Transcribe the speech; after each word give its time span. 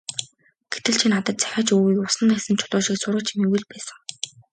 Гэтэл 0.75 0.95
чи 1.01 1.07
надад 1.13 1.35
захиа 1.43 1.61
ч 1.65 1.69
өгөөгүй, 1.77 2.05
усанд 2.05 2.29
хаясан 2.33 2.55
чулуу 2.59 2.81
шиг 2.85 2.97
сураг 3.01 3.23
чимээгүй 3.27 3.59
л 3.61 3.67
байсан. 3.71 3.97